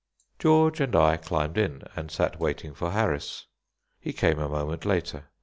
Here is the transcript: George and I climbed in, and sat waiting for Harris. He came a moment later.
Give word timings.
George 0.39 0.81
and 0.81 0.95
I 0.95 1.15
climbed 1.17 1.59
in, 1.59 1.83
and 1.95 2.09
sat 2.09 2.39
waiting 2.39 2.73
for 2.73 2.89
Harris. 2.89 3.45
He 3.99 4.13
came 4.13 4.39
a 4.39 4.49
moment 4.49 4.83
later. 4.83 5.29